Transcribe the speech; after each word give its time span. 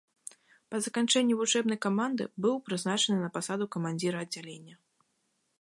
Па 0.71 0.79
заканчэнні 0.85 1.33
вучэбнай 1.41 1.79
каманды 1.87 2.23
быў 2.47 2.55
прызначаны 2.71 3.17
на 3.21 3.29
пасаду 3.39 3.65
камандзіра 3.77 4.17
аддзялення. 4.29 4.75